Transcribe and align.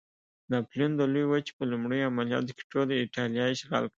ناپلیون 0.51 0.91
د 0.95 1.01
لویې 1.13 1.29
وچې 1.31 1.51
په 1.57 1.63
لومړي 1.71 1.99
عملیاتو 2.09 2.55
کې 2.57 2.63
ټوله 2.71 2.93
اېټالیا 2.97 3.45
اشغال 3.53 3.83
کړه. 3.85 3.89